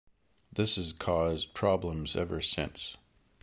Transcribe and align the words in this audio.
This 0.51 0.77
has 0.77 0.93
caused 0.93 1.53
problems 1.53 2.15
ever 2.15 2.41
since. 2.41 2.97